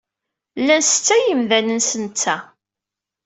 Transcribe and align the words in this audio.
Llan 0.61 0.83
setta 0.85 1.15
yimdanen, 1.17 1.81
s 1.89 1.91
netta. 2.03 2.35